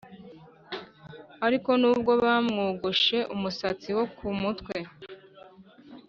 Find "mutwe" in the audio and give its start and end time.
4.41-4.75